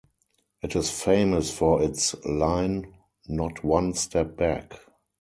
It 0.63 0.75
is 0.75 0.89
famous 0.89 1.51
for 1.55 1.79
its 1.83 2.15
line 2.25 2.91
Not 3.27 3.63
one 3.63 3.93
step 3.93 4.35
back! 4.35 4.73